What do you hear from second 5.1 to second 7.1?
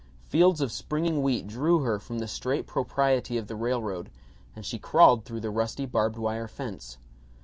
through the rusty barbed wire fence.